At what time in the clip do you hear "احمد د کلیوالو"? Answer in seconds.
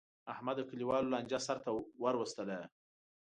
0.33-1.11